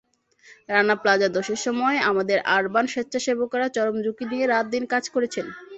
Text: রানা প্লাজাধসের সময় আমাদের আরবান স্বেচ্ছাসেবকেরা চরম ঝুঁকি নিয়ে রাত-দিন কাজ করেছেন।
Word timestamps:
রানা 0.69 0.95
প্লাজাধসের 1.01 1.59
সময় 1.65 1.97
আমাদের 2.09 2.37
আরবান 2.55 2.85
স্বেচ্ছাসেবকেরা 2.87 3.67
চরম 3.75 3.95
ঝুঁকি 4.03 4.25
নিয়ে 4.31 4.45
রাত-দিন 4.47 4.83
কাজ 4.93 5.03
করেছেন। 5.09 5.45